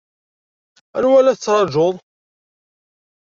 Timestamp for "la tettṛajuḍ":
1.25-1.95